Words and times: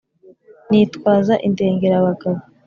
nitwaza 0.69 1.33
indengerabagabo. 1.47 2.39